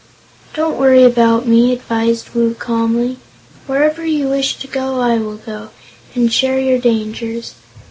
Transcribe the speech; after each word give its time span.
"Don't 0.55 0.79
worry 0.79 1.03
about 1.03 1.45
me," 1.47 1.71
advised 1.73 2.29
Woot, 2.33 2.57
calmly. 2.57 3.17
"Wherever 3.67 4.03
you 4.03 4.29
wish 4.29 4.55
to 4.57 4.65
go, 4.67 4.99
I 4.99 5.19
will 5.19 5.37
go, 5.37 5.69
and 6.15 6.33
share 6.33 6.57
your 6.59 6.79
dangers. 6.79 7.53